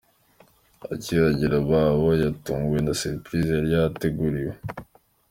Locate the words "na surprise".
2.83-3.51